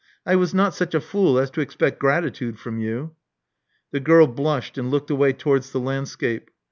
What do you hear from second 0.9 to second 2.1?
a fool as to expect